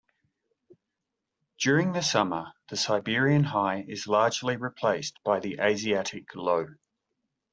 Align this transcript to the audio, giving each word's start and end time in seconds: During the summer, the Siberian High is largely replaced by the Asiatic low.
During 1.59 1.91
the 1.93 2.01
summer, 2.01 2.53
the 2.69 2.75
Siberian 2.75 3.43
High 3.43 3.85
is 3.87 4.07
largely 4.07 4.57
replaced 4.57 5.21
by 5.23 5.39
the 5.39 5.59
Asiatic 5.61 6.33
low. 6.33 6.69